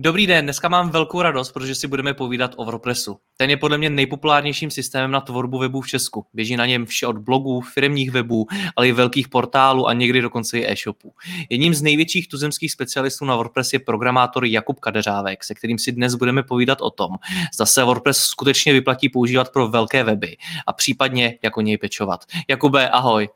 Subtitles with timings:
[0.00, 3.16] Dobrý den, dneska mám velkou radost, protože si budeme povídat o WordPressu.
[3.36, 6.26] Ten je podle mě nejpopulárnějším systémem na tvorbu webů v Česku.
[6.34, 10.58] Běží na něm vše od blogů, firmních webů, ale i velkých portálů a někdy dokonce
[10.58, 11.14] i e-shopů.
[11.50, 16.14] Jedním z největších tuzemských specialistů na WordPress je programátor Jakub Kadeřávek, se kterým si dnes
[16.14, 17.10] budeme povídat o tom,
[17.54, 20.36] zda se WordPress skutečně vyplatí používat pro velké weby
[20.66, 22.24] a případně jako něj pečovat.
[22.48, 23.28] Jakube, ahoj.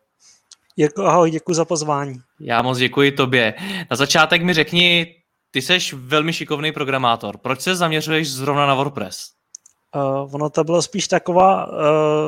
[0.77, 2.15] Jirko, ahoj, děkuji za pozvání.
[2.41, 3.55] Já moc děkuji tobě.
[3.91, 5.15] Na začátek mi řekni,
[5.53, 7.39] ty jsi velmi šikovný programátor.
[7.39, 9.31] Proč se zaměřuješ zrovna na WordPress?
[9.97, 11.75] Uh, ono to bylo spíš taková, uh,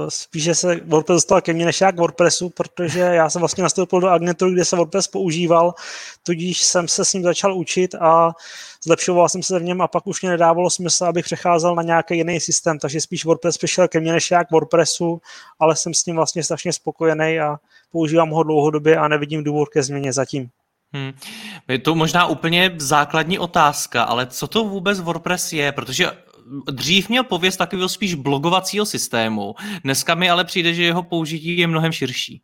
[0.09, 4.01] spíš, že se WordPress dostal ke mně než jak WordPressu, protože já jsem vlastně nastoupil
[4.01, 5.75] do agentury, kde se WordPress používal,
[6.23, 8.33] tudíž jsem se s ním začal učit a
[8.85, 12.17] zlepšoval jsem se v něm a pak už mě nedávalo smysl, abych přecházel na nějaký
[12.17, 15.21] jiný systém, takže spíš WordPress přišel ke mně než jak WordPressu,
[15.59, 17.57] ale jsem s ním vlastně strašně spokojený a
[17.93, 20.51] používám ho dlouhodobě a nevidím důvod ke změně zatím.
[20.95, 21.13] Hmm.
[21.69, 25.73] Je to možná úplně základní otázka, ale co to vůbec WordPress je?
[25.73, 26.11] Protože
[26.71, 31.67] dřív měl pověst takového spíš blogovacího systému, dneska mi ale přijde, že jeho použití je
[31.67, 32.43] mnohem širší.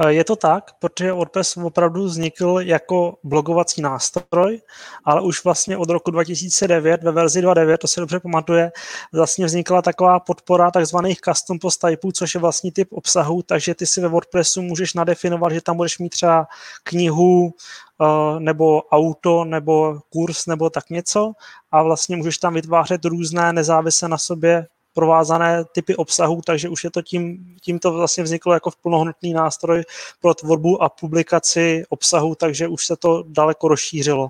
[0.00, 4.60] Eh, je to tak, protože WordPress opravdu vznikl jako blogovací nástroj,
[5.04, 8.72] ale už vlastně od roku 2009 ve verzi 2.9, to se dobře pamatuje,
[9.12, 13.86] vlastně vznikla taková podpora takzvaných custom post typů, což je vlastně typ obsahu, takže ty
[13.86, 16.46] si ve WordPressu můžeš nadefinovat, že tam budeš mít třeba
[16.82, 17.54] knihu,
[18.02, 21.32] eh, nebo auto, nebo kurz, nebo tak něco
[21.70, 26.90] a vlastně můžeš tam vytvářet různé nezávisle na sobě provázané typy obsahu, takže už je
[26.90, 29.84] to tím, tím to vlastně vzniklo jako plnohodnotný nástroj
[30.20, 34.28] pro tvorbu a publikaci obsahu, takže už se to daleko rozšířilo.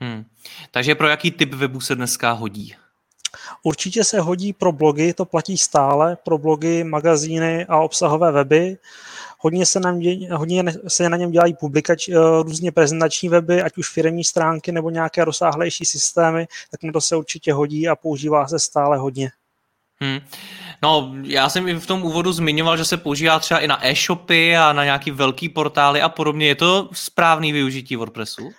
[0.00, 0.24] Hmm.
[0.70, 2.74] Takže pro jaký typ webu se dneska hodí?
[3.62, 8.78] Určitě se hodí pro blogy, to platí stále, pro blogy, magazíny a obsahové weby.
[9.38, 10.02] Hodně se, nám,
[10.32, 14.90] hodně se na něm dělají publikač, eh, různě prezentační weby, ať už firmní stránky nebo
[14.90, 19.30] nějaké rozsáhlejší systémy, tak na to se určitě hodí a používá se stále hodně.
[20.00, 20.20] Hmm.
[20.82, 24.56] No, já jsem i v tom úvodu zmiňoval, že se používá třeba i na e-shopy
[24.56, 26.46] a na nějaký velký portály a podobně.
[26.46, 28.50] Je to správný využití WordPressu?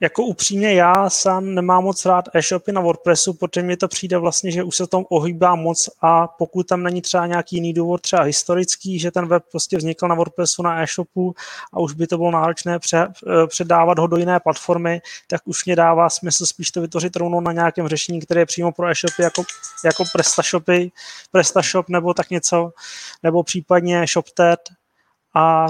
[0.00, 4.50] Jako upřímně já sám nemám moc rád e-shopy na WordPressu, protože mi to přijde vlastně,
[4.50, 8.22] že už se tom ohýbá moc a pokud tam není třeba nějaký jiný důvod, třeba
[8.22, 11.34] historický, že ten web prostě vznikl na WordPressu na e-shopu
[11.72, 13.06] a už by to bylo náročné eh,
[13.46, 17.52] předávat ho do jiné platformy, tak už mě dává smysl spíš to vytvořit rovnou na
[17.52, 19.42] nějakém řešení, které je přímo pro e-shopy jako,
[19.84, 20.92] jako PrestaShopy,
[21.32, 22.70] PrestaShop nebo tak něco,
[23.22, 24.60] nebo případně ShopTet
[25.34, 25.66] a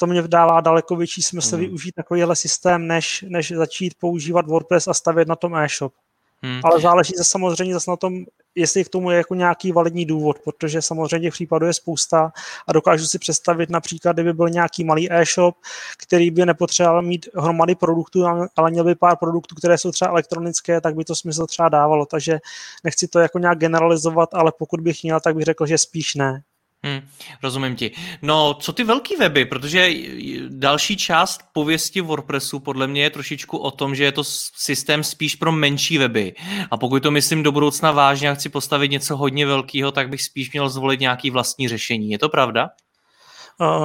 [0.00, 1.64] to mě dává daleko větší smysl hmm.
[1.64, 5.92] využít takovýhle systém, než, než začít používat WordPress a stavět na tom e-shop.
[6.42, 6.60] Hmm.
[6.64, 8.24] Ale záleží se samozřejmě zase na tom,
[8.54, 12.32] jestli k tomu je jako nějaký validní důvod, protože samozřejmě případů je spousta
[12.68, 15.56] a dokážu si představit například, kdyby byl nějaký malý e-shop,
[15.98, 20.80] který by nepotřeboval mít hromady produktů, ale měl by pár produktů, které jsou třeba elektronické,
[20.80, 22.06] tak by to smysl třeba dávalo.
[22.06, 22.38] Takže
[22.84, 26.42] nechci to jako nějak generalizovat, ale pokud bych měl, tak bych řekl, že spíš ne.
[26.82, 27.00] Hmm,
[27.42, 27.90] rozumím ti.
[28.22, 29.90] No, co ty velký weby, protože
[30.48, 35.36] další část pověsti WordPressu podle mě je trošičku o tom, že je to systém spíš
[35.36, 36.34] pro menší weby.
[36.70, 40.22] A pokud to myslím do budoucna vážně a chci postavit něco hodně velkého, tak bych
[40.22, 42.10] spíš měl zvolit nějaký vlastní řešení.
[42.10, 42.70] Je to pravda?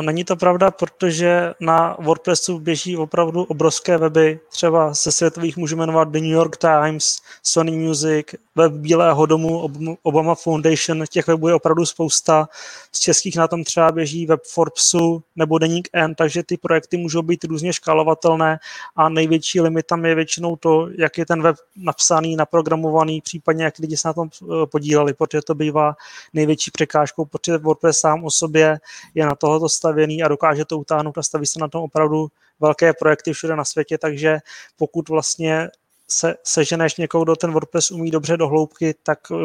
[0.01, 6.09] Není to pravda, protože na WordPressu běží opravdu obrovské weby, třeba ze světových můžeme jmenovat
[6.09, 9.69] The New York Times, Sony Music, web Bílého domu,
[10.03, 12.49] Obama Foundation, těch webů je opravdu spousta.
[12.91, 17.21] Z českých na tom třeba běží web Forbesu nebo Deník N, takže ty projekty můžou
[17.21, 18.59] být různě škálovatelné
[18.95, 23.79] a největší limit tam je většinou to, jak je ten web napsaný, naprogramovaný, případně jak
[23.79, 25.95] lidi se na tom eh, podíleli, protože to bývá
[26.33, 28.79] největší překážkou, protože WordPress sám o sobě
[29.15, 32.27] je na tohoto stavěný a dokáže to utáhnout a staví se na tom opravdu
[32.59, 34.37] velké projekty všude na světě, takže
[34.77, 35.69] pokud vlastně
[36.07, 39.37] se, seženeš někoho, kdo ten WordPress umí dobře do hloubky, tak uh,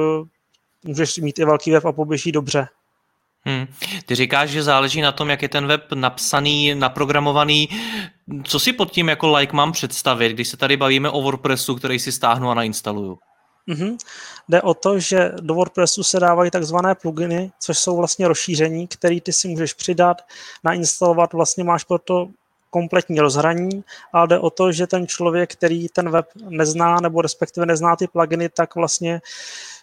[0.85, 2.69] můžeš mít i velký web a poběží dobře.
[3.45, 3.67] Hmm.
[4.07, 7.69] Ty říkáš, že záleží na tom, jak je ten web napsaný, naprogramovaný.
[8.45, 11.99] Co si pod tím jako like mám představit, když se tady bavíme o WordPressu, který
[11.99, 13.19] si stáhnu a nainstaluju?
[13.71, 13.97] Mm-hmm.
[14.49, 19.21] Jde o to, že do WordPressu se dávají takzvané pluginy, což jsou vlastně rozšíření, které
[19.21, 20.17] ty si můžeš přidat,
[20.65, 22.29] nainstalovat, vlastně máš pro to
[22.71, 27.67] kompletní rozhraní, ale jde o to, že ten člověk, který ten web nezná, nebo respektive
[27.67, 29.21] nezná ty pluginy, tak vlastně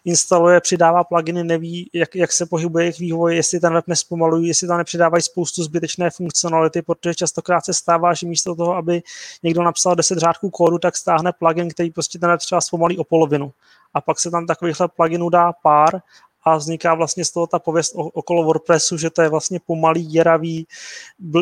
[0.05, 4.67] instaluje, přidává pluginy, neví, jak, jak se pohybuje jejich vývoj, jestli ten web nespomalují, jestli
[4.67, 9.01] tam nepřidávají spoustu zbytečné funkcionality, protože častokrát se stává, že místo toho, aby
[9.43, 13.03] někdo napsal 10 řádků kódu, tak stáhne plugin, který prostě ten web třeba zpomalí o
[13.03, 13.51] polovinu.
[13.97, 16.01] A pak se tam takovýchhle pluginů dá pár
[16.43, 20.67] a vzniká vlastně z toho ta pověst okolo WordPressu, že to je vlastně pomalý, děravý,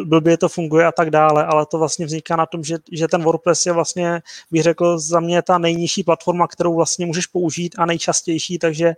[0.05, 3.23] blbě to funguje a tak dále, ale to vlastně vzniká na tom, že, že ten
[3.23, 4.21] WordPress je vlastně,
[4.51, 8.93] bych řekl, za mě ta nejnižší platforma, kterou vlastně můžeš použít a nejčastější, takže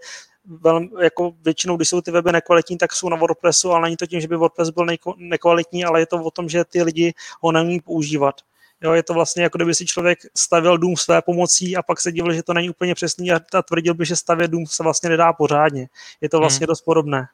[0.46, 4.08] velmi, jako většinou, když jsou ty weby nekvalitní, tak jsou na WordPressu, ale není to
[4.08, 4.86] tím, že by WordPress byl
[5.18, 8.36] nekvalitní, ale je to o tom, že ty lidi ho neumí používat.
[8.84, 12.12] Jo, je to vlastně jako kdyby si člověk stavil dům své pomocí a pak se
[12.12, 15.10] divil, že to není úplně přesný a, a tvrdil by, že stavět dům se vlastně
[15.10, 15.88] nedá pořádně.
[16.22, 16.68] Je to vlastně hmm.
[16.68, 17.28] dost podobné.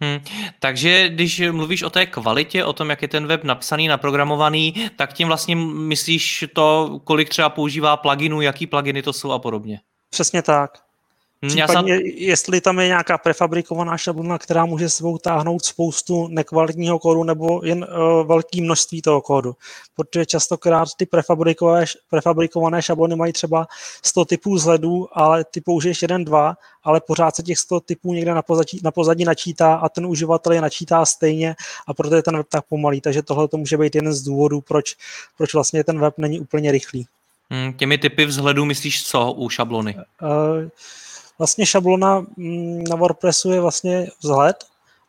[0.00, 0.20] Hmm.
[0.60, 5.12] Takže když mluvíš o té kvalitě, o tom, jak je ten web napsaný, naprogramovaný, tak
[5.12, 9.80] tím vlastně myslíš to, kolik třeba používá pluginů, jaký pluginy to jsou a podobně.
[10.10, 10.83] Přesně tak.
[11.48, 12.06] Případně, jsem...
[12.06, 17.86] jestli tam je nějaká prefabrikovaná šablona, která může sebou táhnout spoustu nekvalitního kódu nebo jen
[17.90, 19.56] uh, velké množství toho kódu.
[19.96, 23.66] Protože častokrát ty prefabrikované, prefabrikované šablony mají třeba
[24.02, 28.34] 100 typů vzhledů, ale ty použiješ jeden, dva, ale pořád se těch 100 typů někde
[28.34, 31.54] na pozadí, na pozadí načítá a ten uživatel je načítá stejně
[31.86, 33.00] a proto je ten web tak pomalý.
[33.00, 34.96] Takže tohle to může být jeden z důvodů, proč,
[35.36, 37.06] proč vlastně ten web není úplně rychlý.
[37.50, 39.96] Hmm, těmi typy vzhledů myslíš co u šablony?
[40.22, 40.68] Uh,
[41.38, 44.56] vlastně šablona mm, na WordPressu je vlastně vzhled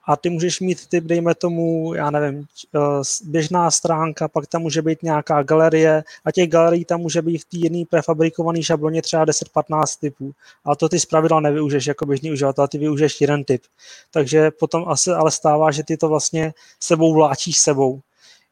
[0.07, 2.45] a ty můžeš mít typ, dejme tomu, já nevím,
[2.75, 2.79] eh,
[3.23, 7.45] běžná stránka, pak tam může být nějaká galerie a těch galerií tam může být v
[7.45, 10.31] té jedné prefabrikované šabloně třeba 10-15 typů.
[10.65, 13.61] A to ty zpravidla nevyužiješ jako běžný uživatel, ty využiješ jeden typ.
[14.11, 18.01] Takže potom asi ale stává, že ty to vlastně sebou vláčíš sebou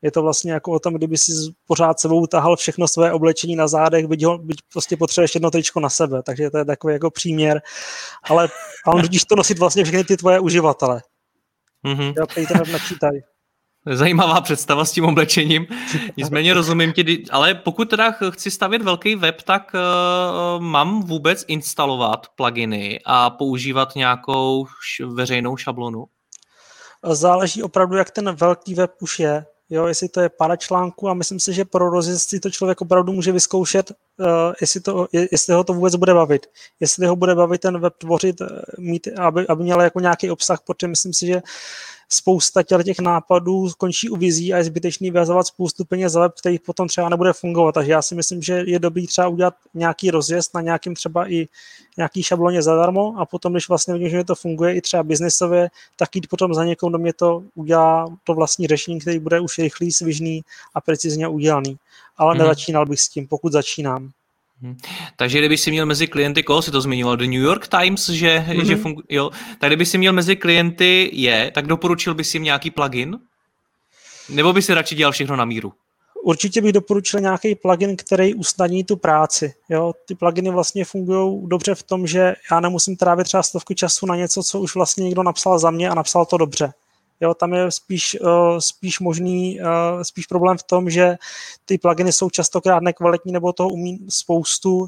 [0.04, 1.32] je to vlastně jako o tom, kdyby si
[1.68, 5.80] pořád sebou tahal všechno své oblečení na zádech, byť, ho, byť prostě potřebuješ jedno tričko
[5.80, 7.62] na sebe, takže to je takový jako příměr,
[8.24, 8.48] ale,
[8.86, 11.02] ale můžeš to nosit vlastně všechny ty tvoje uživatele.
[11.86, 12.14] Mm-hmm.
[12.18, 13.22] Já to načítaj.
[13.86, 15.68] Zajímavá představa s tím oblečením.
[16.18, 22.28] Nicméně rozumím ti, ale pokud teda chci stavět velký web, tak uh, mám vůbec instalovat
[22.36, 24.66] pluginy a používat nějakou
[25.14, 26.06] veřejnou šablonu?
[27.04, 31.14] Záleží opravdu, jak ten velký web už je jo, jestli to je pár článků a
[31.14, 34.28] myslím si, že pro rozjezd si to člověk opravdu může vyzkoušet, uh,
[34.62, 36.48] jestli, to, jestli ho to vůbec bude bavit.
[36.80, 38.48] Jestli ho bude bavit ten web tvořit, eh,
[38.78, 41.42] mít, aby, aby měl jako nějaký obsah, protože myslím si, že
[42.14, 46.60] spousta těch nápadů končí u vizí a je zbytečný vyhazovat spoustu peněz za web, který
[46.60, 47.72] potom třeba nebude fungovat.
[47.72, 51.48] Takže já si myslím, že je dobrý třeba udělat nějaký rozjezd na nějakým třeba i
[51.98, 56.16] nějaký šabloně zadarmo a potom, když vlastně vidím, že to funguje i třeba biznesově, tak
[56.16, 59.92] jít potom za někoho, kdo mě to udělá to vlastní řešení, který bude už rychlý,
[59.92, 60.42] svižný
[60.74, 61.78] a precizně udělaný.
[62.18, 62.40] Ale mm.
[62.40, 64.12] nezačínal bych s tím, pokud začínám.
[64.64, 64.78] Hmm.
[65.16, 68.46] Takže kdyby si měl mezi klienty, koho si to zmiňoval, The New York Times, že,
[68.48, 68.66] mm-hmm.
[68.66, 72.72] že fungu, jo, tak kdyby si měl mezi klienty je, tak doporučil bys jim nějaký
[72.72, 73.20] plugin?
[74.30, 75.74] Nebo by si radši dělal všechno na míru?
[76.24, 79.54] Určitě bych doporučil nějaký plugin, který usnadní tu práci.
[79.70, 79.94] Jo?
[80.08, 84.16] Ty pluginy vlastně fungují dobře v tom, že já nemusím trávit třeba stovku času na
[84.16, 86.74] něco, co už vlastně někdo napsal za mě a napsal to dobře.
[87.24, 91.16] Jo, tam je spíš, uh, spíš možný, uh, spíš problém v tom, že
[91.66, 94.88] ty pluginy jsou častokrát nekvalitní nebo toho umí spoustu,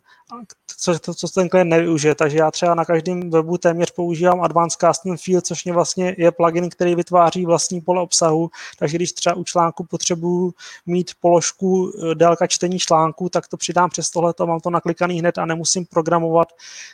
[0.77, 2.15] co, to, co ten klient nevyužije.
[2.15, 6.31] Takže já třeba na každém webu téměř používám Advanced Custom Field, což mě vlastně je
[6.31, 8.49] plugin, který vytváří vlastní pole obsahu.
[8.79, 10.53] Takže když třeba u článku potřebuju
[10.85, 15.37] mít položku eh, délka čtení článku, tak to přidám přes tohleto, mám to naklikaný hned
[15.37, 16.47] a nemusím programovat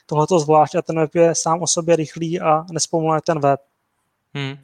[0.05, 3.59] tohleto zvlášť a ten web je sám o sobě rychlý a nespomaluje ten web.
[4.33, 4.57] Hmm.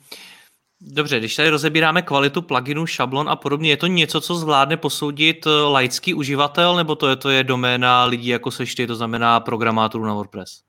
[0.81, 5.47] Dobře, když tady rozebíráme kvalitu pluginu, šablon a podobně, je to něco, co zvládne posoudit
[5.47, 9.39] eh, laický uživatel, nebo to je, to je doména lidí jako seš ty, to znamená
[9.39, 10.61] programátorů na WordPress?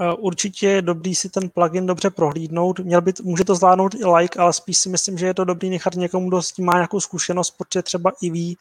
[0.00, 2.78] Eh, určitě je dobrý si ten plugin dobře prohlídnout.
[2.78, 5.70] Měl by, může to zvládnout i like, ale spíš si myslím, že je to dobrý
[5.70, 8.56] nechat někomu, kdo s tím má nějakou zkušenost, protože třeba i ví,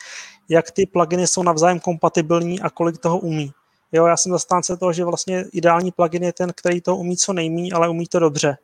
[0.50, 3.51] jak ty pluginy jsou navzájem kompatibilní a kolik toho umí.
[3.91, 7.33] Jo, já jsem zastánce toho, že vlastně ideální plugin je ten, který to umí co
[7.33, 8.57] nejmí, ale umí to dobře.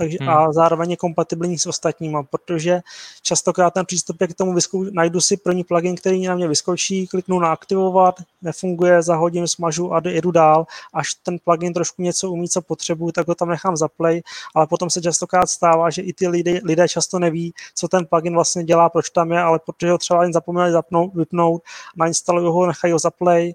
[0.00, 0.28] Takže, hmm.
[0.28, 2.80] a zároveň je kompatibilní s ostatníma, protože
[3.22, 7.06] častokrát ten přístup je k tomu, vyskou, najdu si první plugin, který na mě vyskočí,
[7.06, 12.48] kliknu na aktivovat, nefunguje, zahodím, smažu a jdu dál, až ten plugin trošku něco umí,
[12.48, 14.22] co potřebuju, tak ho tam nechám zaplay,
[14.54, 18.34] ale potom se častokrát stává, že i ty lidé, lidé často neví, co ten plugin
[18.34, 21.62] vlastně dělá, proč tam je, ale protože ho třeba jen zapomněli zapnout, vypnout,
[21.96, 23.52] nainstalují ho, nechají ho zaplay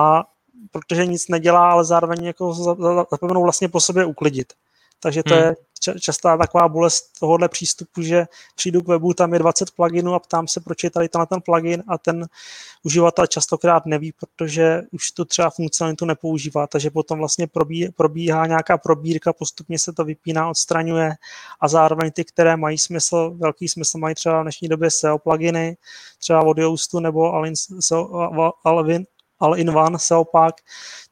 [0.00, 0.24] a
[0.70, 2.54] protože nic nedělá, ale zároveň jako
[3.10, 4.52] zapomenou vlastně po sobě uklidit.
[5.00, 5.44] Takže to hmm.
[5.44, 5.54] je
[6.00, 8.26] častá taková bolest tohohle přístupu, že
[8.56, 11.82] přijdu k webu, tam je 20 pluginů a ptám se, proč je tady ten plugin
[11.88, 12.26] a ten
[12.82, 18.78] uživatel častokrát neví, protože už tu třeba funkcionalitu nepoužívá, takže potom vlastně probíhá, probíhá nějaká
[18.78, 21.12] probírka, postupně se to vypíná, odstraňuje
[21.60, 25.76] a zároveň ty, které mají smysl, velký smysl mají třeba v dnešní době SEO pluginy,
[26.18, 27.32] třeba od Yoastu nebo
[28.64, 29.04] Alvin,
[29.40, 30.54] All in One SEO Pack,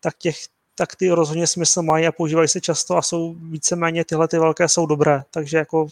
[0.01, 0.37] tak těch
[0.75, 4.69] tak ty rozhodně smysl mají a používají se často a jsou víceméně tyhle ty velké
[4.69, 5.87] jsou dobré, takže jako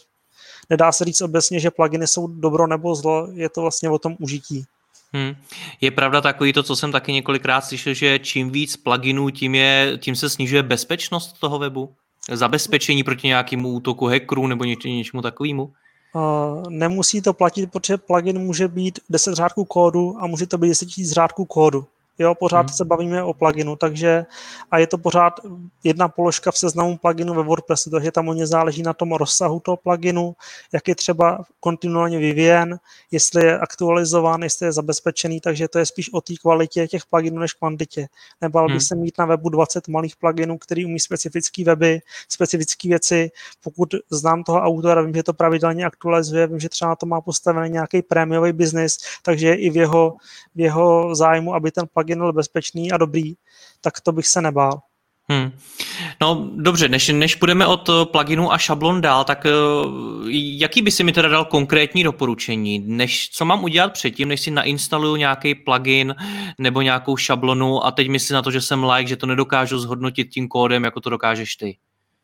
[0.70, 4.16] nedá se říct obecně, že pluginy jsou dobro nebo zlo, je to vlastně o tom
[4.20, 4.64] užití.
[5.12, 5.34] Hmm.
[5.80, 9.98] Je pravda takový to, co jsem taky několikrát slyšel, že čím víc pluginů, tím, je,
[10.00, 11.94] tím se snižuje bezpečnost toho webu?
[12.32, 15.72] Zabezpečení proti nějakému útoku hackerů nebo něč, něčemu takovému?
[16.14, 20.68] Uh, nemusí to platit, protože plugin může být 10 řádků kódu a může to být
[20.68, 21.86] 10 000 řádků kódu.
[22.18, 22.68] Jo, pořád hmm.
[22.68, 24.26] se bavíme o pluginu, takže
[24.70, 25.40] a je to pořád
[25.84, 29.76] jedna položka v seznamu pluginu ve WordPressu, takže tam hodně záleží na tom rozsahu toho
[29.76, 30.34] pluginu,
[30.72, 32.78] jak je třeba kontinuálně vyvíjen,
[33.10, 37.38] jestli je aktualizován, jestli je zabezpečený, takže to je spíš o té kvalitě těch pluginů
[37.38, 38.06] než kvantitě.
[38.40, 38.80] Nebal bych hmm.
[38.80, 43.30] se mít na webu 20 malých pluginů, který umí specifické weby, specifické věci.
[43.64, 47.20] Pokud znám toho autora, vím, že to pravidelně aktualizuje, vím, že třeba na to má
[47.20, 50.16] postavený nějaký prémiový biznis, takže i v jeho,
[50.54, 53.34] v jeho zájmu, aby ten plugin byl bezpečný a dobrý,
[53.80, 54.80] tak to bych se nebál.
[55.28, 55.52] Hmm.
[56.20, 59.46] No dobře, než, než půjdeme od pluginu a šablon dál, tak
[59.84, 62.78] uh, jaký by si mi teda dal konkrétní doporučení?
[62.86, 66.14] Než, co mám udělat předtím, než si nainstaluju nějaký plugin
[66.58, 70.24] nebo nějakou šablonu a teď myslím na to, že jsem like, že to nedokážu zhodnotit
[70.24, 71.76] tím kódem, jako to dokážeš ty?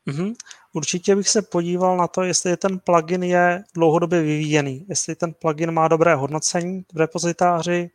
[0.07, 0.33] Mm-hmm.
[0.73, 5.71] Určitě bych se podíval na to, jestli ten plugin je dlouhodobě vyvíjený, jestli ten plugin
[5.71, 7.89] má dobré hodnocení v repozitáři,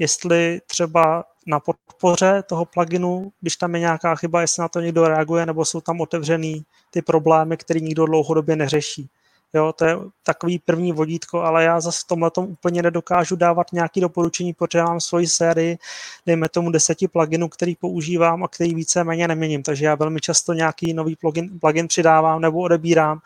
[0.00, 5.08] jestli třeba na podpoře toho pluginu, když tam je nějaká chyba, jestli na to někdo
[5.08, 9.08] reaguje, nebo jsou tam otevřený ty problémy, které nikdo dlouhodobě neřeší.
[9.54, 14.00] Jo, to je takový první vodítko, ale já zase v tomhle úplně nedokážu dávat nějaké
[14.00, 15.78] doporučení, protože mám svoji sérii,
[16.26, 19.62] dejme tomu deseti pluginů, který používám a který víceméně neměním.
[19.62, 23.20] Takže já velmi často nějaký nový plugin, plugin přidávám nebo odebírám.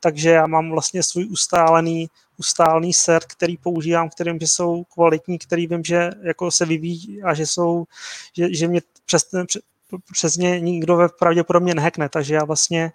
[0.00, 2.08] Takže já mám vlastně svůj ustálený
[2.40, 7.34] ustálný set, který používám, kterým že jsou kvalitní, který vím, že jako se vyvíjí a
[7.34, 7.84] že jsou,
[8.36, 9.46] že, že mě přes ten,
[10.12, 12.92] přesně nikdo ve pravděpodobně nehekne, takže já vlastně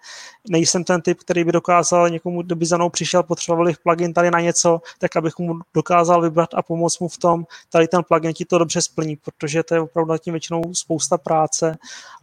[0.48, 4.30] nejsem ten typ, který by dokázal někomu, kdo by za mnou přišel, potřebovali plugin tady
[4.30, 8.32] na něco, tak abych mu dokázal vybrat a pomoct mu v tom, tady ten plugin
[8.32, 11.76] ti to dobře splní, protože to je opravdu na tím většinou spousta práce, hmm.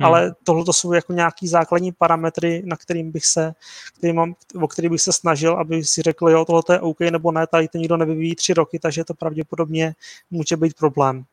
[0.06, 3.54] ale tohle to jsou jako nějaký základní parametry, na kterým bych se,
[3.98, 7.32] který mám, o který bych se snažil, aby si řekl, jo, tohle je OK nebo
[7.32, 9.96] ne, tady to nikdo nevyvíjí tři roky, takže to pravděpodobně
[10.32, 11.26] může být problém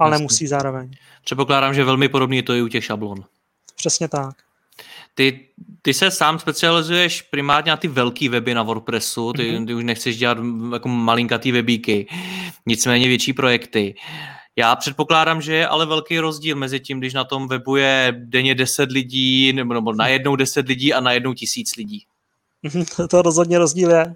[0.00, 0.22] ale Jasný.
[0.22, 0.90] nemusí zároveň.
[1.24, 3.24] Předpokládám, že velmi podobný je to i u těch šablon.
[3.76, 4.34] Přesně tak.
[5.14, 5.48] Ty,
[5.82, 9.66] ty se sám specializuješ primárně na ty velké weby na WordPressu, ty, mm-hmm.
[9.66, 10.38] ty už nechceš dělat
[10.72, 12.06] jako malinkatý webíky,
[12.66, 13.94] nicméně větší projekty.
[14.56, 18.54] Já předpokládám, že je ale velký rozdíl mezi tím, když na tom webu je denně
[18.54, 22.04] 10 lidí, nebo, nebo najednou 10 lidí a najednou tisíc lidí.
[23.10, 24.14] to rozhodně rozdíl je.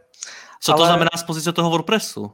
[0.60, 0.80] Co ale...
[0.80, 2.32] to znamená z pozice toho WordPressu?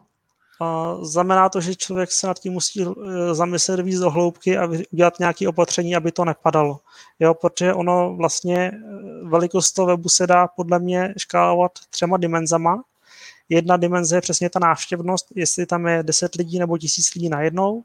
[0.64, 4.68] A znamená to, že člověk se nad tím musí eh, zamyslet víc do hloubky a
[4.92, 6.80] udělat nějaké opatření, aby to nepadalo.
[7.20, 8.78] Jo, protože ono vlastně eh,
[9.28, 12.82] velikost toho webu se dá podle mě škálovat třema dimenzama.
[13.48, 17.82] Jedna dimenze je přesně ta návštěvnost, jestli tam je 10 lidí nebo tisíc lidí najednou.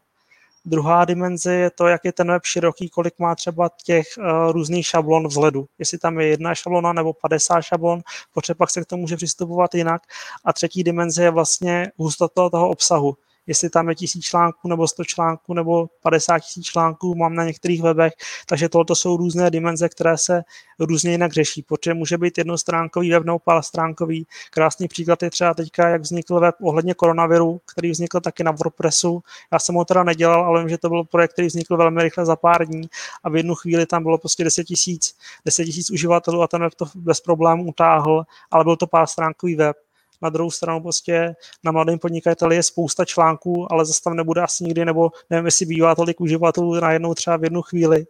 [0.66, 4.88] Druhá dimenze je to, jak je ten web široký, kolik má třeba těch uh, různých
[4.88, 5.66] šablon vzhledu.
[5.80, 8.02] Jestli tam je jedna šablona nebo 50 šablon,
[8.34, 10.02] protože pak se k tomu může přistupovat jinak.
[10.46, 13.18] A třetí dimenze je vlastně hustota toho obsahu
[13.50, 17.82] jestli tam je tisíc článků nebo 100 článků nebo 50 tisíc článků mám na některých
[17.82, 18.14] webech,
[18.46, 20.42] takže tohle jsou různé dimenze, které se
[20.80, 24.28] různě jinak řeší, protože může být jednostránkový web nebo pár stránkový.
[24.52, 29.24] Krásný příklad je třeba teďka, jak vznikl web ohledně koronaviru, který vznikl taky na WordPressu.
[29.52, 32.26] Já jsem ho teda nedělal, ale vím, že to byl projekt, který vznikl velmi rychle
[32.26, 32.90] za pár dní
[33.24, 35.16] a v jednu chvíli tam bylo prostě 10 tisíc
[35.46, 39.56] 10 tisíc uživatelů a ten web to bez problémů utáhl, ale byl to pár stránkový
[39.56, 39.78] web.
[40.22, 44.64] Na druhou stranu prostě na mladém podnikateli je spousta článků, ale zase tam nebude asi
[44.64, 48.06] nikdy, nebo nevím, jestli bývá tolik uživatelů najednou třeba v jednu chvíli.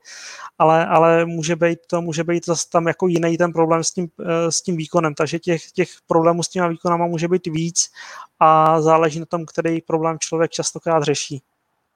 [0.58, 4.08] ale, ale může být to může být zase tam jako jiný ten problém s tím,
[4.20, 7.92] eh, s tím výkonem, takže těch, těch problémů s těma výkonama může být víc
[8.40, 11.42] a záleží na tom, který problém člověk častokrát řeší.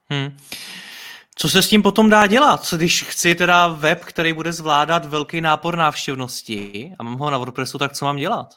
[0.08, 0.36] Hmm.
[1.34, 5.40] Co se s tím potom dá dělat, když chci teda web, který bude zvládat velký
[5.40, 8.54] nápor návštěvnosti a mám ho na WordPressu, tak co mám dělat?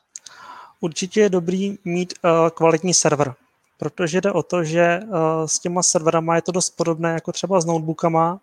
[0.79, 3.33] Určitě je dobrý mít uh, kvalitní server,
[3.77, 7.61] protože jde o to, že uh, s těma serverama je to dost podobné jako třeba
[7.61, 8.39] s notebookama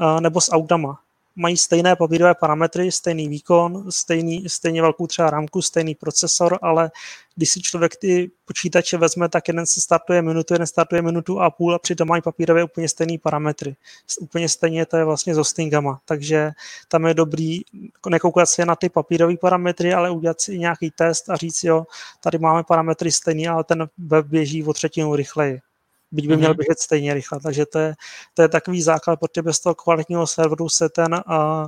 [0.00, 1.00] uh, nebo s autama
[1.38, 6.90] mají stejné papírové parametry, stejný výkon, stejný, stejně velkou třeba rámku, stejný procesor, ale
[7.36, 11.50] když si člověk ty počítače vezme, tak jeden se startuje minutu, jeden startuje minutu a
[11.50, 13.76] půl a přitom mají papírové úplně stejný parametry.
[14.20, 16.50] Úplně stejně to je vlastně s hostingama, takže
[16.88, 17.60] tam je dobrý
[18.08, 21.86] nekoukat se na ty papírové parametry, ale udělat si nějaký test a říct, jo,
[22.20, 25.60] tady máme parametry stejný, ale ten web běží o třetinu rychleji
[26.10, 26.56] byť by měl mhm.
[26.56, 27.40] běžet stejně rychle.
[27.40, 27.94] Takže to je,
[28.34, 31.66] to je takový základ, protože bez toho kvalitního serveru se ten, uh,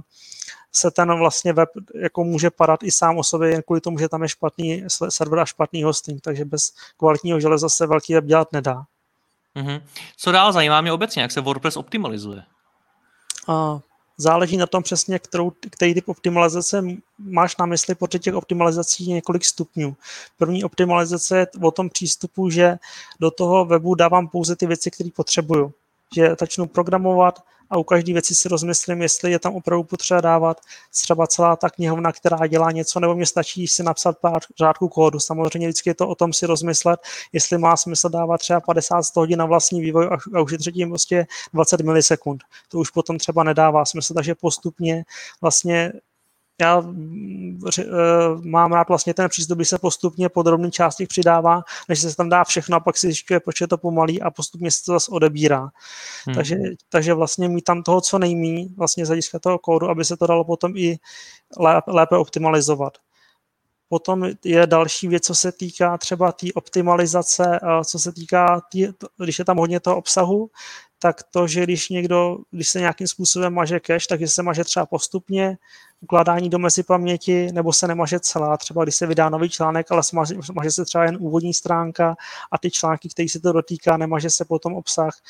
[0.73, 4.09] se ten vlastně web jako může padat i sám o sobě, jen kvůli tomu, že
[4.09, 8.53] tam je špatný server a špatný hosting, takže bez kvalitního železa se velký web dělat
[8.53, 8.85] nedá.
[9.57, 9.83] Mm-hmm.
[10.17, 12.43] Co dál zajímá mě obecně, jak se WordPress optimalizuje?
[13.49, 13.81] Uh,
[14.21, 16.83] záleží na tom přesně, kterou, který typ optimalizace
[17.19, 19.97] máš na mysli, protože těch optimalizací je několik stupňů.
[20.39, 22.79] První optimalizace je o tom přístupu, že
[23.21, 25.73] do toho webu dávám pouze ty věci, které potřebuju.
[26.15, 30.61] Že začnu programovat, a u každé věci si rozmyslím, jestli je tam opravdu potřeba dávat
[30.91, 35.21] třeba celá ta knihovna, která dělá něco, nebo mě stačí si napsat pár řádků kódu.
[35.21, 37.01] Samozřejmě vždycky je to o tom si rozmyslet,
[37.33, 41.27] jestli má smysl dávat třeba 50 hodin na vlastní vývoj a už je třetí prostě
[41.53, 42.43] 20 milisekund.
[42.69, 45.05] To už potom třeba nedává smysl, takže postupně
[45.41, 45.93] vlastně
[46.61, 46.85] já
[47.79, 47.85] eh,
[48.43, 52.45] mám rád vlastně ten přístup, kdy se postupně podrobný části přidává, než se tam dá
[52.45, 55.69] všechno a pak si zjišťuje, proč je to pomalý a postupně se to zase odebírá.
[56.27, 56.35] Hmm.
[56.35, 56.57] Takže,
[56.89, 60.27] takže vlastně mít tam toho co nejmí, vlastně z hlediska toho kódu, aby se to
[60.27, 60.99] dalo potom i
[61.59, 62.93] lépe, lépe optimalizovat.
[63.89, 68.61] Potom je další věc, co se týká třeba té tý optimalizace, eh, co se týká,
[68.73, 68.87] tý,
[69.17, 70.51] když je tam hodně toho obsahu,
[71.03, 74.87] tak to, že když někdo, když se nějakým způsobem maže cache, takže se maže třeba
[74.87, 75.59] postupně,
[76.01, 80.03] ukládání do mezi paměti, nebo se nemaže celá, třeba když se vydá nový článek, ale
[80.13, 82.17] maže, maže se třeba jen úvodní stránka
[82.53, 85.21] a ty články, které se to dotýká, nemaže se potom obsah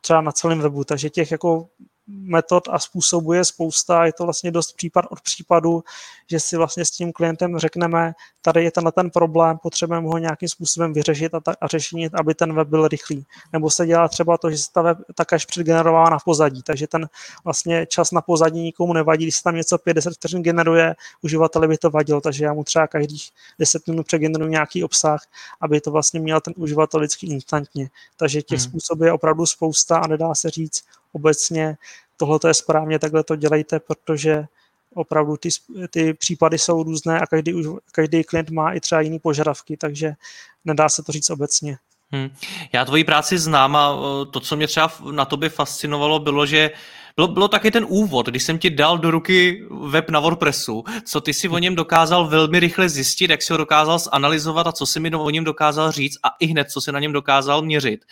[0.00, 0.84] třeba na celém webu.
[0.84, 1.68] Takže těch jako
[2.06, 5.84] metod a způsobů je spousta, je to vlastně dost případ od případu,
[6.30, 8.12] že si vlastně s tím klientem řekneme,
[8.42, 12.34] tady je tenhle ten problém, potřebujeme ho nějakým způsobem vyřešit a, ta, a řešit, aby
[12.34, 13.26] ten web byl rychlý.
[13.52, 16.86] Nebo se dělá třeba to, že se ta web tak až předgenerová na pozadí, takže
[16.86, 17.08] ten
[17.44, 21.78] vlastně čas na pozadí nikomu nevadí, když se tam něco 50 vteřin generuje, uživateli by
[21.78, 25.20] to vadilo, takže já mu třeba každých 10 minut přegeneruji nějaký obsah,
[25.60, 27.90] aby to vlastně měl ten uživatel vždycky instantně.
[28.16, 28.68] Takže těch hmm.
[28.68, 31.76] způsobů je opravdu spousta a nedá se říct, obecně
[32.16, 34.44] tohle je správně, takhle to dělejte, protože
[34.94, 35.48] opravdu ty,
[35.90, 37.52] ty případy jsou různé a každý,
[37.92, 40.12] každý klient má i třeba jiný požadavky, takže
[40.64, 41.78] nedá se to říct obecně.
[42.10, 42.30] Hmm.
[42.72, 43.98] Já tvoji práci znám a
[44.30, 46.70] to, co mě třeba na tobě fascinovalo, bylo, že
[47.16, 51.20] bylo, bylo taky ten úvod, když jsem ti dal do ruky web na WordPressu, co
[51.20, 54.86] ty si o něm dokázal velmi rychle zjistit, jak si ho dokázal zanalizovat a co
[54.86, 58.04] si mi o něm dokázal říct a i hned, co si na něm dokázal měřit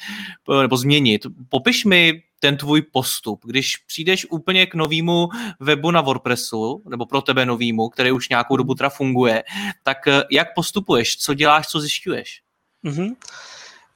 [0.63, 1.27] nebo změnit.
[1.49, 5.29] Popiš mi ten tvůj postup, když přijdeš úplně k novému
[5.61, 9.45] webu na WordPressu, nebo pro tebe novému, který už nějakou dobu teda funguje,
[9.83, 12.41] tak eh, jak postupuješ, co děláš, co zjišťuješ?
[12.85, 13.17] Mm-hmm.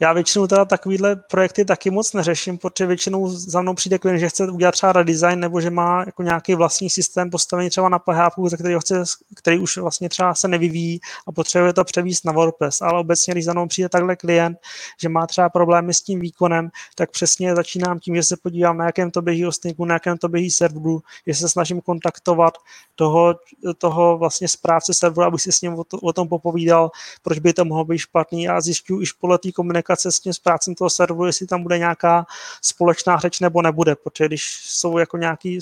[0.04, 4.28] Já většinou teda takovýhle projekty taky moc neřeším, protože většinou za mnou přijde klient, že
[4.28, 8.34] chce udělat třeba redesign nebo že má jako nějaký vlastní systém postavený třeba na PHP,
[8.46, 9.04] za který, chce,
[9.36, 12.82] který už vlastně třeba se nevyvíjí a potřebuje to převíst na WordPress.
[12.82, 14.58] Ale obecně, když za mnou přijde takhle klient,
[15.00, 18.86] že má třeba problémy s tím výkonem, tak přesně začínám tím, že se podívám, na
[18.86, 22.54] jakém to běží hostingu, na jakém to běží serveru, že se snažím kontaktovat
[22.94, 23.34] toho,
[23.78, 26.90] toho vlastně správce serveru, abych si s ním o, to, o tom popovídal,
[27.22, 30.32] proč by to mohlo být špatný a zjišťuju už podle té komunikace, komunikace s tím
[30.32, 32.26] správcem toho serveru, jestli tam bude nějaká
[32.62, 35.58] společná řeč nebo nebude, protože když jsou jako nějaký,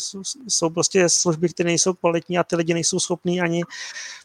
[0.49, 3.63] jsou prostě služby, které nejsou kvalitní a ty lidi nejsou schopní ani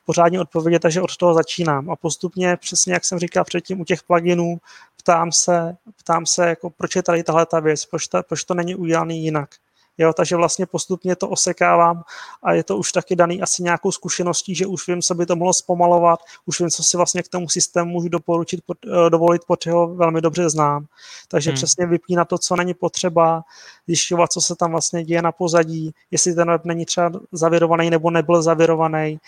[0.05, 1.89] pořádně odpovědět, takže od toho začínám.
[1.89, 4.59] A postupně, přesně jak jsem říkal předtím u těch pluginů,
[4.97, 8.53] ptám se, ptám se jako, proč je tady tahle ta věc, proč, ta, proč to
[8.53, 9.49] není udělané jinak.
[9.97, 12.03] Jo, takže vlastně postupně to osekávám
[12.43, 15.35] a je to už taky daný asi nějakou zkušeností, že už vím, co by to
[15.35, 19.71] mohlo zpomalovat, už vím, co si vlastně k tomu systému můžu doporučit, eh, dovolit, protože
[19.71, 20.85] ho velmi dobře znám.
[21.27, 21.55] Takže hmm.
[21.55, 23.43] přesně vypínat to, co není potřeba,
[23.87, 28.11] zjišťovat, co se tam vlastně děje na pozadí, jestli ten web není třeba zavěrovaný nebo
[28.11, 29.19] nebyl zavěrovaný,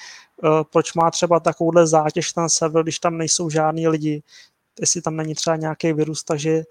[0.44, 4.24] eh, proč má třeba takovouhle zátěž ten server, když tam nejsou žádní lidi,
[4.80, 6.64] jestli tam není třeba nějaký virus, takže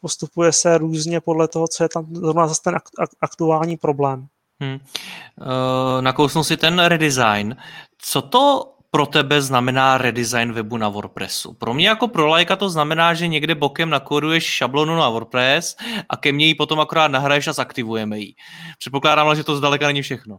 [0.00, 2.78] postupuje se různě podle toho, co je tam zrovna zase ten
[3.20, 4.26] aktuální problém.
[4.60, 4.74] Hmm.
[4.74, 7.56] Uh, nakousnu si ten redesign.
[7.98, 11.52] Co to pro tebe znamená redesign webu na WordPressu?
[11.52, 15.76] Pro mě jako pro lajka to znamená, že někde bokem nakoduješ šablonu na WordPress
[16.08, 18.34] a ke mně ji potom akorát nahraješ a zaktivujeme ji.
[18.78, 20.38] Předpokládám, že to zdaleka není všechno.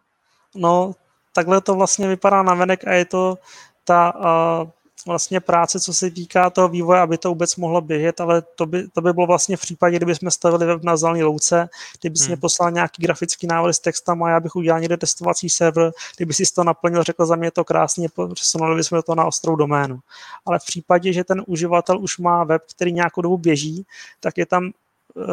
[0.56, 0.92] No,
[1.36, 3.38] takhle to vlastně vypadá na venek a je to
[3.84, 4.70] ta uh,
[5.06, 8.88] vlastně práce, co se týká toho vývoje, aby to vůbec mohlo běžet, ale to by,
[8.88, 11.70] to by bylo vlastně v případě, kdyby jsme stavili web na zelený louce,
[12.02, 12.30] kdyby si hmm.
[12.30, 16.34] mě poslal nějaký grafický návrh s textem a já bych udělal někde testovací server, kdyby
[16.34, 20.00] si to naplnil, řekl za mě to krásně, přesunuli bychom to na ostrou doménu.
[20.46, 23.86] Ale v případě, že ten uživatel už má web, který nějakou dobu běží,
[24.20, 24.72] tak je tam
[25.16, 25.24] uh,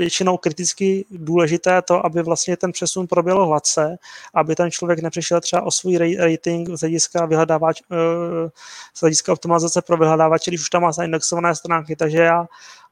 [0.00, 3.96] většinou kriticky důležité to, aby vlastně ten přesun proběhl hladce,
[4.34, 8.50] aby ten člověk nepřišel třeba o svůj rating z hlediska vyhledávač, eh,
[8.94, 11.96] z hlediska optimalizace pro vyhledávače, když už tam má zaindexované stránky.
[11.96, 12.46] Takže já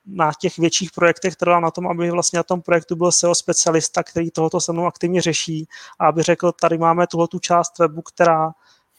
[0.07, 4.03] na těch větších projektech trvám na tom, aby vlastně na tom projektu byl SEO specialista,
[4.03, 5.69] který tohoto se mnou aktivně řeší
[5.99, 8.53] a aby řekl, tady máme tuhle tu část webu, která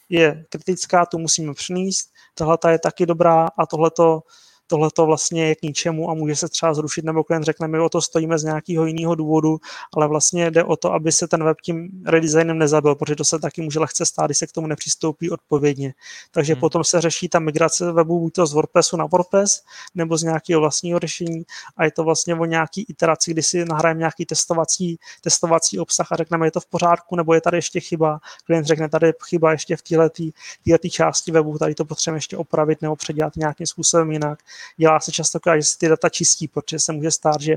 [0.09, 4.21] je kritická, tu musíme přinést, tahle je taky dobrá a tohleto
[4.69, 7.79] tohle to vlastně je k ničemu a může se třeba zrušit, nebo klient řekne, my
[7.79, 9.57] o to stojíme z nějakého jiného důvodu,
[9.93, 13.39] ale vlastně jde o to, aby se ten web tím redesignem nezabil, protože to se
[13.39, 15.93] taky může lehce stát, když se k tomu nepřistoupí odpovědně.
[16.31, 16.59] Takže hmm.
[16.59, 19.61] potom se řeší ta migrace webu buď to z WordPressu na WordPress,
[19.95, 21.43] nebo z nějakého vlastního řešení
[21.77, 26.15] a je to vlastně o nějaký iteraci, kdy si nahrajeme nějaký testovací, testovací obsah a
[26.15, 28.19] řekneme, je to v pořádku, nebo je tady ještě chyba.
[28.45, 32.81] Klient řekne, tady je chyba ještě v této části webu, tady to potřebujeme ještě opravit
[32.81, 34.39] nebo předělat nějakým způsobem jinak
[34.77, 37.55] dělá se často, že se ty data čistí, protože se může stát, že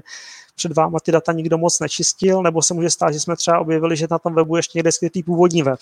[0.55, 3.97] před váma ty data nikdo moc nečistil, nebo se může stát, že jsme třeba objevili,
[3.97, 5.81] že na tom webu ještě někde skrytý původní web,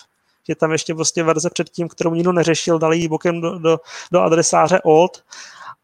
[0.48, 3.80] že tam ještě prostě verze předtím, kterou nikdo neřešil, dali ji bokem do, do,
[4.12, 5.24] do adresáře old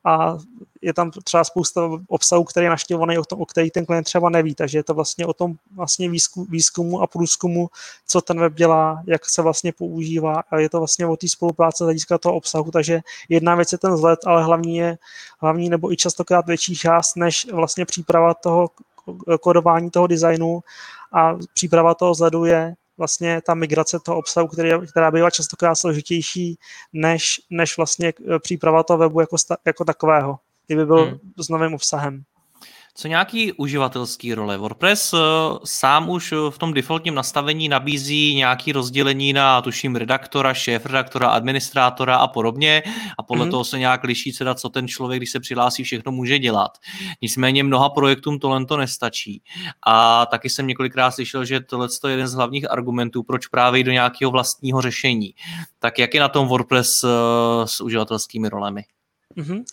[0.06, 0.38] a
[0.82, 4.30] je tam třeba spousta obsahu, který je naštěvovaný, o, tom, o který ten klient třeba
[4.30, 6.10] neví, takže je to vlastně o tom vlastně
[6.48, 7.68] výzkumu a průzkumu,
[8.06, 11.84] co ten web dělá, jak se vlastně používá a je to vlastně o té spolupráce
[11.84, 14.98] z hlediska toho obsahu, takže jedna věc je ten vzhled, ale hlavní je,
[15.38, 18.70] hlavní nebo i častokrát větší část, než vlastně příprava toho
[19.40, 20.60] kodování toho designu
[21.12, 26.58] a příprava toho vzhledu je vlastně ta migrace toho obsahu, který, která bývá častokrát složitější
[26.92, 31.18] než, než vlastně příprava toho webu jako, jako takového kdyby byl hmm.
[31.38, 32.22] s novým obsahem.
[32.98, 34.56] Co nějaký uživatelský role?
[34.56, 35.20] WordPress uh,
[35.64, 42.16] sám už v tom defaultním nastavení nabízí nějaký rozdělení na, tuším, redaktora, šéf redaktora, administrátora
[42.16, 42.82] a podobně
[43.18, 43.50] a podle mm-hmm.
[43.50, 46.70] toho se nějak liší teda, co ten člověk, když se přihlásí, všechno může dělat.
[47.22, 49.42] Nicméně mnoha projektům tohle to nestačí.
[49.86, 53.92] A taky jsem několikrát slyšel, že tohle je jeden z hlavních argumentů, proč právě do
[53.92, 55.34] nějakého vlastního řešení.
[55.78, 57.10] Tak jak je na tom WordPress uh,
[57.64, 58.84] s uživatelskými rolemi?
[59.36, 59.64] Mm-hmm.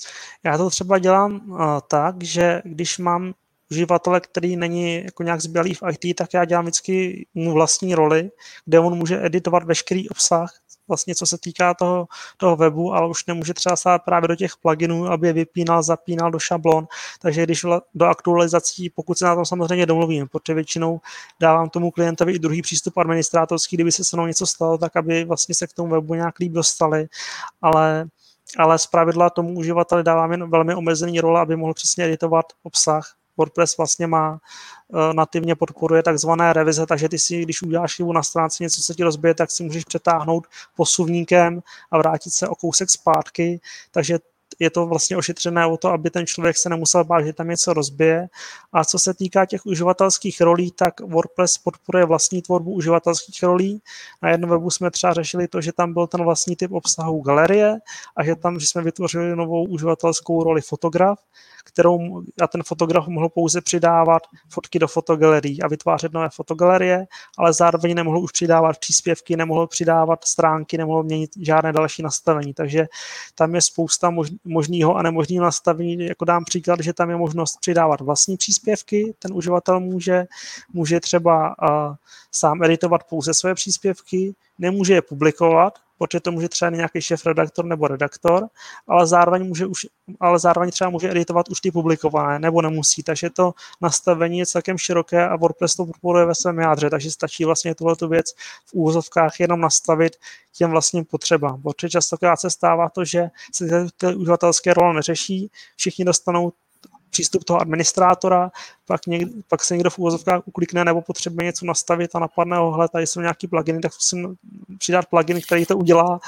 [0.44, 3.34] Já to třeba dělám uh, tak, že když mám
[3.72, 8.32] uživatele, který není jako nějak zbělý v IT, tak já dělám vždycky mu vlastní roli,
[8.66, 10.54] kde on může editovat veškerý obsah,
[10.88, 14.58] vlastně co se týká toho, toho webu, ale už nemůže třeba stát právě do těch
[14.58, 16.88] pluginů, aby je vypínal, zapínal do šablon.
[17.22, 21.00] Takže když do aktualizací, pokud se na tom samozřejmě domluvím, protože většinou
[21.40, 25.24] dávám tomu klientovi i druhý přístup administrátorský, kdyby se se mnou něco stalo, tak aby
[25.26, 27.08] vlastně se k tomu webu nějak líp dostali,
[27.62, 28.08] ale
[28.58, 33.16] ale z pravidla tomu uživateli dávám jen velmi omezený role, aby mohl přesně editovat obsah.
[33.38, 34.32] WordPress vlastně má
[34.88, 38.94] uh, nativně podporuje takzvané revize, takže ty si, když uděláš chybu na stránce, něco se
[38.94, 41.62] ti rozbije, tak si můžeš přetáhnout posuvníkem
[41.92, 43.62] a vrátit se o kousek zpátky,
[43.92, 44.20] takže
[44.64, 47.74] je to vlastně ošetřené o to, aby ten člověk se nemusel bát, že tam něco
[47.74, 48.28] rozbije.
[48.74, 53.82] A co se týká těch uživatelských rolí, tak WordPress podporuje vlastní tvorbu uživatelských rolí.
[54.22, 57.78] Na jednom webu jsme třeba řešili to, že tam byl ten vlastní typ obsahu galerie
[58.16, 61.20] a že tam, že jsme vytvořili novou uživatelskou roli fotograf,
[61.64, 67.06] kterou a ten fotograf mohl pouze přidávat fotky do fotogalerii a vytvářet nové fotogalerie,
[67.38, 72.54] ale zároveň nemohl už přidávat příspěvky, nemohl přidávat stránky, nemohl měnit žádné další nastavení.
[72.54, 72.86] Takže
[73.36, 74.14] tam je spousta
[74.46, 76.06] možného a nemožného nastavení.
[76.06, 80.26] Jako dám příklad, že tam je možnost přidávat vlastní příspěvky, ten uživatel může,
[80.74, 81.96] může třeba uh,
[82.32, 87.66] sám editovat pouze své příspěvky, nemůže je publikovat, protože to může třeba nějaký šéf redaktor
[87.66, 88.48] nebo redaktor,
[88.88, 89.86] ale zároveň, může už,
[90.20, 94.78] ale zároveň třeba může editovat už ty publikované, nebo nemusí, takže to nastavení je celkem
[94.78, 98.34] široké a WordPress to podporuje ve svém jádře, takže stačí vlastně tuhle věc
[98.66, 100.16] v úvozovkách jenom nastavit
[100.58, 106.06] těm vlastním potřebám, protože častokrát se stává to, že se ty uživatelské role neřeší, všichni
[106.06, 106.52] dostanou
[107.14, 108.52] přístup toho administrátora,
[108.86, 112.88] pak, někdy, pak se někdo v úvozovkách uklikne nebo potřebuje něco nastavit a napadne ho,
[112.88, 114.36] tady jsou nějaký pluginy, tak musím
[114.78, 116.20] přidat plugin, který to udělá.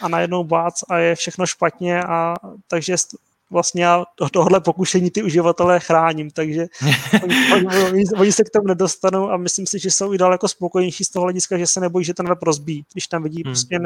[0.00, 2.34] A najednou bác a je všechno špatně a
[2.68, 2.96] takže
[3.50, 6.66] vlastně já tohle pokušení ty uživatelé chráním, takže
[7.54, 11.04] oni, oni, oni, se k tomu nedostanou a myslím si, že jsou i daleko spokojenější
[11.04, 13.52] z toho hlediska, že se nebojí, že ten web rozbíjí, když tam vidí hmm.
[13.52, 13.78] prostě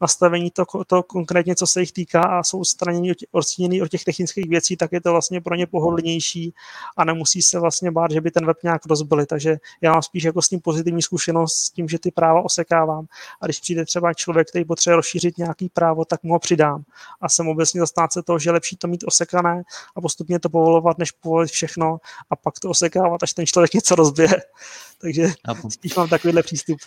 [0.00, 4.76] nastavení to, to konkrétně, co se jich týká a jsou odstraněni od těch technických věcí,
[4.76, 6.54] tak je to vlastně pro ně pohodlnější
[6.96, 9.26] a nemusí se vlastně bát, že by ten web nějak rozbili.
[9.26, 13.06] Takže já mám spíš jako s tím pozitivní zkušenost s tím, že ty práva osekávám
[13.40, 16.84] a když přijde třeba člověk, který potřebuje rozšířit nějaký právo, tak mu ho přidám.
[17.20, 19.62] A jsem obecně zastánce toho, že lepší to mít osekané
[19.96, 21.98] a postupně to povolovat, než povolit všechno
[22.30, 24.42] a pak to osekávat, až ten člověk něco rozbije.
[24.98, 25.32] Takže
[25.68, 26.78] spíš mám takovýhle přístup.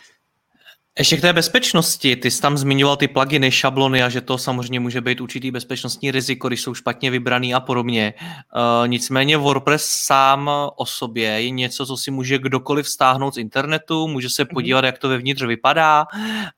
[1.00, 4.80] Ještě k té bezpečnosti, ty jsi tam zmiňoval ty pluginy, šablony a že to samozřejmě
[4.80, 8.14] může být určitý bezpečnostní riziko, když jsou špatně vybraný a podobně.
[8.20, 14.08] Uh, nicméně WordPress sám o sobě je něco, co si může kdokoliv stáhnout z internetu,
[14.08, 14.50] může se mhm.
[14.54, 16.06] podívat, jak to vevnitř vypadá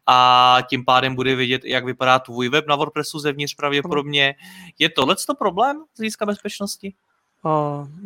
[0.07, 4.35] a tím pádem bude vidět, jak vypadá tvůj web na WordPressu zevnitř pravděpodobně.
[4.79, 6.93] Je tohle to problém z hlediska bezpečnosti?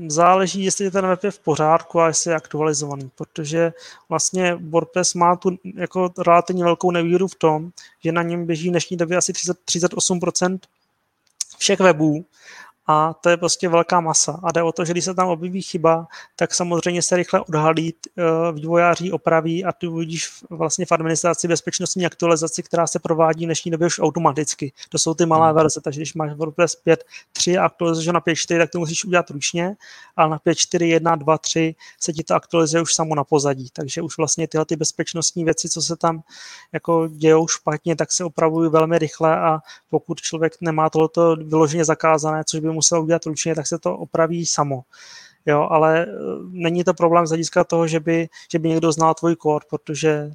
[0.07, 3.73] Záleží, jestli ten web je v pořádku a jestli je aktualizovaný, protože
[4.09, 7.71] vlastně WordPress má tu jako relativně velkou nevýhodu v tom,
[8.03, 10.59] že na něm běží v dnešní době asi 30, 38%
[11.57, 12.25] všech webů
[12.87, 14.39] a to je prostě velká masa.
[14.43, 17.93] A jde o to, že když se tam objeví chyba, tak samozřejmě se rychle odhalí,
[18.17, 23.47] eh, vývojáři opraví a ty uvidíš vlastně v administraci bezpečnostní aktualizaci, která se provádí v
[23.47, 24.71] dnešní době už automaticky.
[24.89, 25.55] To jsou ty malé hmm.
[25.55, 29.75] verze, takže když máš WordPress 5.3 a aktualizuješ na 5.4, tak to musíš udělat ručně,
[30.15, 33.69] ale na 5.4, 1, 2, 3 se ti to aktualizuje už samo na pozadí.
[33.73, 36.23] Takže už vlastně tyhle ty bezpečnostní věci, co se tam
[36.73, 42.43] jako dějou špatně, tak se opravují velmi rychle a pokud člověk nemá tohleto vyloženě zakázané,
[42.43, 44.81] což by musel udělat ručně, tak se to opraví samo.
[45.45, 46.07] Jo, ale e,
[46.49, 50.31] není to problém z hlediska toho, že by, že by někdo znal tvůj kód, protože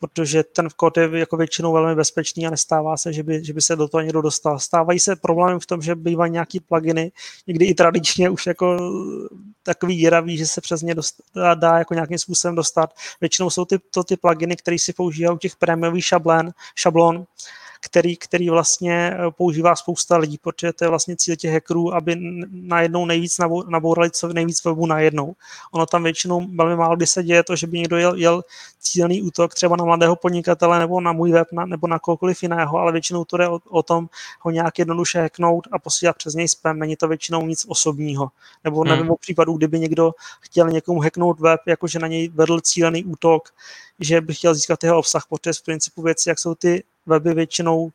[0.00, 3.60] protože ten kód je jako většinou velmi bezpečný a nestává se, že by, že by
[3.60, 4.58] se do toho někdo dostal.
[4.58, 7.12] Stávají se problémy v tom, že bývají nějaký pluginy,
[7.46, 8.76] někdy i tradičně už jako
[9.62, 12.94] takový jiravý, že se přes ně dostat, dá jako nějakým způsobem dostat.
[13.20, 17.24] Většinou jsou ty, to ty pluginy, které si používají těch prémiových šablon, šablon
[17.80, 22.16] který, který vlastně eh, používá spousta lidí, protože to je vlastně cíl těch hackerů, aby
[22.50, 23.36] najednou nejvíc
[23.68, 25.34] nabourali co nejvíc webu najednou.
[25.72, 28.42] Ono tam většinou velmi málo kdy se děje to, že by někdo jel, jel
[28.80, 32.78] cílený útok třeba na mladého podnikatele nebo na můj web na, nebo na kohokoliv jiného,
[32.78, 34.08] ale většinou to jde o, o tom
[34.40, 36.78] ho nějak jednoduše hacknout a posílat přes něj spam.
[36.78, 38.30] Není to většinou nic osobního.
[38.64, 39.10] Nebo nevím hmm.
[39.10, 43.48] o případu, kdyby někdo chtěl někomu hacknout web, jakože na něj vedl cílený útok,
[44.00, 47.82] že by chtěl získat jeho obsah, protože z principu věci, jak jsou ty weby většinou
[47.82, 47.90] uh,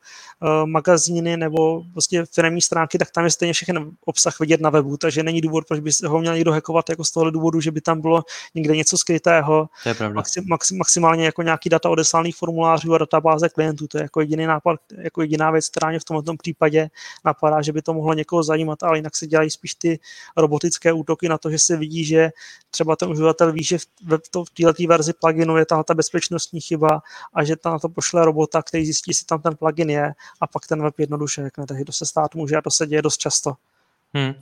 [0.66, 5.24] magazíny nebo prostě firmní stránky, tak tam je stejně všechny obsah vidět na webu, takže
[5.24, 8.02] není důvod, proč by ho měl někdo hackovat jako z tohohle důvodu, že by tam
[8.02, 8.24] bylo
[8.56, 9.70] někde něco skrytého.
[9.84, 10.16] To je pravda.
[10.16, 13.88] Maxi, max, maximálně jako nějaký data odeslaných formulářů a databáze klientů.
[13.88, 16.90] To je jako jediný nápad, jako jediná věc, která mě v tomto případě
[17.26, 20.00] napadá, že by to mohlo někoho zajímat, ale jinak se dělají spíš ty
[20.38, 22.30] robotické útoky na to, že se vidí, že
[22.72, 27.02] třeba ten uživatel ví, že v, v, této verzi pluginu je ta bezpečnostní chyba
[27.34, 30.48] a že tam na to pošle robota, který zjistí, jestli tam ten plugin je a
[30.48, 33.18] pak ten web jednoduše řekne, takže to se stát může a to se děje dost
[33.18, 33.54] často.
[34.14, 34.34] Hmm.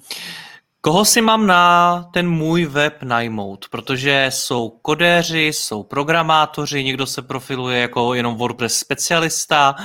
[0.85, 3.65] Koho si mám na ten můj web najmout?
[3.69, 9.75] Protože jsou kodéři, jsou programátoři, někdo se profiluje jako jenom WordPress specialista.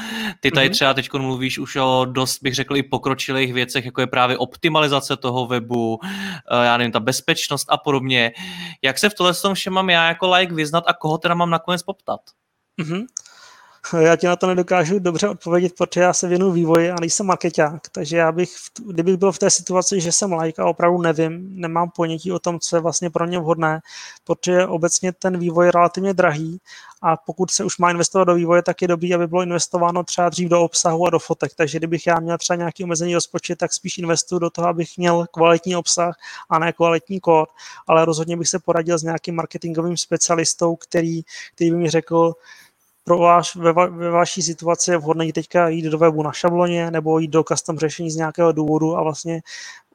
[0.40, 0.72] Ty tady mhm.
[0.72, 5.16] třeba teď mluvíš už o dost, bych řekl, i pokročilých věcech, jako je právě optimalizace
[5.16, 8.32] toho webu, eh, já nevím, ta bezpečnost a podobně.
[8.82, 11.50] Jak se v tohle tom všem mám já jako like vyznat a koho teda mám
[11.50, 12.20] nakonec poptat?
[12.80, 13.04] Mm-hmm.
[13.96, 17.88] Já ti na to nedokážu dobře odpovědět, protože já se věnuju vývoji a nejsem marketák,
[17.92, 18.50] takže já bych,
[18.86, 22.58] kdybych byl v té situaci, že jsem like a opravdu nevím, nemám ponětí o tom,
[22.60, 23.80] co je vlastně pro ně vhodné,
[24.24, 26.60] protože obecně ten vývoj je relativně drahý
[27.02, 30.28] a pokud se už má investovat do vývoje, tak je dobrý, aby bylo investováno třeba
[30.28, 31.52] dřív do obsahu a do fotek.
[31.56, 35.26] Takže kdybych já měl třeba nějaký omezený rozpočet, tak spíš investuju do toho, abych měl
[35.32, 36.14] kvalitní obsah
[36.50, 37.48] a ne kvalitní kód.
[37.86, 41.22] Ale rozhodně bych se poradil s nějakým marketingovým specialistou, který,
[41.54, 42.34] který by mi řekl,
[43.08, 46.90] pro vás ve, va, ve vaší situaci je vhodné teďka jít do webu na šabloně
[46.90, 49.40] nebo jít do custom řešení z nějakého důvodu a vlastně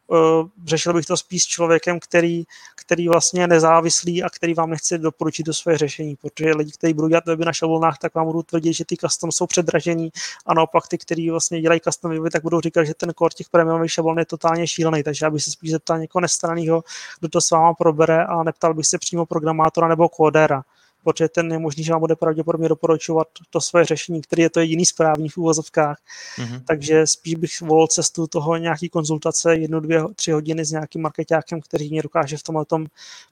[0.08, 0.17] uh,
[0.65, 2.43] řešil bych to spíš s člověkem, který,
[2.76, 6.93] který vlastně je nezávislý a který vám nechce doporučit do své řešení, protože lidi, kteří
[6.93, 10.10] budou dělat weby na šablonách, tak vám budou tvrdit, že ty custom jsou předražení
[10.45, 13.49] a naopak ty, kteří vlastně dělají custom weby, tak budou říkat, že ten kód těch
[13.49, 16.84] prémiových šablon je totálně šílený, takže já bych se spíš zeptal někoho nestraného,
[17.19, 20.63] kdo to s váma probere a neptal bych se přímo programátora nebo kódera
[21.04, 24.60] protože ten je možný, že vám bude pravděpodobně doporučovat to své řešení, který je to
[24.60, 25.98] jediný správný v úvozovkách.
[26.38, 26.62] Mm-hmm.
[26.68, 31.62] Takže spíš bych volil cestu toho nějaký konzultace jednu, dvě, tři hodiny s nějakým marketákem,
[31.62, 32.86] který mě dokáže v tomhle tom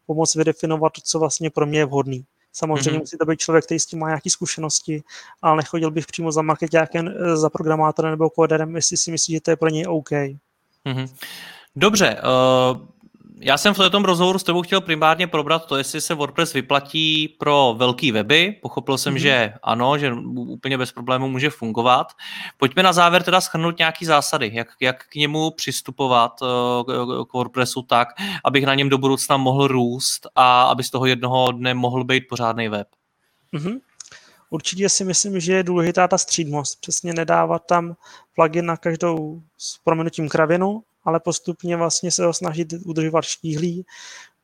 [0.05, 2.25] pomoct vydefinovat, co vlastně pro mě je vhodný.
[2.53, 2.99] Samozřejmě mm-hmm.
[2.99, 5.03] musí to být člověk, který s tím má nějaké zkušenosti,
[5.41, 9.51] ale nechodil bych přímo za marketákem, za programátorem nebo kóderem, jestli si myslí, že to
[9.51, 10.09] je pro něj OK.
[10.09, 11.09] Mm-hmm.
[11.75, 12.87] Dobře, uh,
[13.41, 17.27] já jsem v tom rozhovoru s tebou chtěl primárně probrat to, jestli se WordPress vyplatí
[17.27, 18.55] pro velký weby.
[18.61, 19.17] Pochopil jsem, mm-hmm.
[19.17, 22.07] že ano, že úplně bez problémů může fungovat.
[22.57, 27.81] Pojďme na závěr teda schrnout nějaký zásady, jak, jak k němu přistupovat uh, k WordPressu
[27.81, 28.07] tak,
[28.43, 32.23] abych na něm do budoucna mohl růst a aby z toho jednoho dne mohl být
[32.29, 32.87] pořádný web.
[33.53, 33.79] Mm-hmm.
[34.49, 36.81] Určitě si myslím, že je důležitá ta střídmost.
[36.81, 37.95] Přesně nedávat tam
[38.35, 43.85] plugin na každou s proměnutím kravinu, ale postupně vlastně se ho snažit udržovat štíhlý,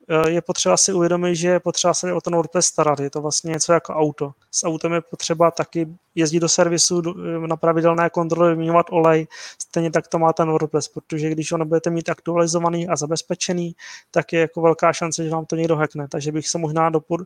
[0.10, 3.00] Eh, je potřeba si uvědomit, že je potřeba se o ten WordPress starat.
[3.00, 4.32] Je to vlastně něco jako auto.
[4.52, 7.02] S autem je potřeba taky jezdit do servisu
[7.48, 9.28] na pravidelné kontroly, vyměňovat olej.
[9.62, 13.76] Stejně tak to má ten WordPress, protože když ho nebudete mít aktualizovaný a zabezpečený,
[14.12, 16.08] tak je jako velká šance, že vám to někdo hackne.
[16.08, 17.26] Takže bych se možná dopor,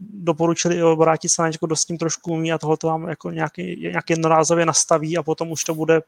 [0.00, 3.08] doporučil i obrátit se na někoho, kdo s tím trošku umí a tohle to vám
[3.08, 6.00] jako nějaký, nějak jednorázově nastaví a potom už to bude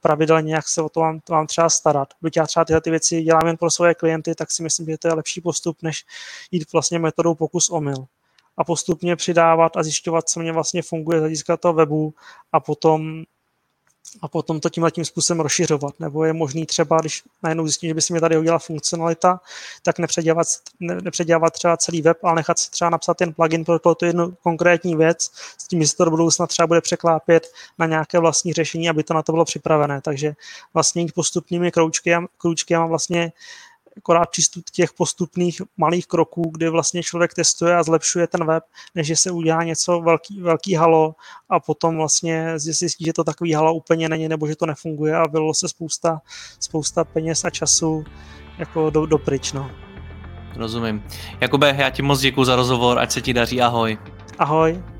[0.00, 2.08] pravidelně, jak se o to vám, to vám třeba starat.
[2.22, 4.98] Byť já třeba tyhle ty věci dělám jen pro svoje klienty, tak si myslím, že
[4.98, 6.04] to je lepší postup, než
[6.50, 8.06] jít vlastně metodou pokus omyl.
[8.56, 12.14] A postupně přidávat a zjišťovat, co mě vlastně funguje z hlediska toho webu
[12.52, 13.24] a potom
[14.22, 16.00] a potom to tímhle tím způsobem rozšiřovat.
[16.00, 19.40] Nebo je možný třeba, když najednou zjistím, že by se mi tady hodila funkcionalita,
[19.82, 20.46] tak nepředělat,
[20.80, 24.36] ne, nepředělat třeba celý web, ale nechat si třeba napsat ten plugin pro tu jednu
[24.42, 28.52] konkrétní věc, s tím, že se to do budoucna třeba bude překlápět na nějaké vlastní
[28.52, 30.00] řešení, aby to na to bylo připravené.
[30.00, 30.34] Takže
[30.74, 33.32] vlastně postupnými kroučky, kroučky já mám vlastně
[33.96, 39.06] akorát přístup těch postupných malých kroků, kdy vlastně člověk testuje a zlepšuje ten web, než
[39.06, 41.14] že se udělá něco velký, velký halo
[41.48, 45.28] a potom vlastně zjistí, že to takový halo úplně není nebo že to nefunguje a
[45.28, 46.20] bylo se spousta,
[46.60, 48.04] spousta peněz a času
[48.58, 49.70] jako do, do pryč, no.
[50.56, 51.02] Rozumím.
[51.40, 53.98] Jakube, já ti moc děkuji za rozhovor, ať se ti daří, ahoj.
[54.38, 54.91] Ahoj.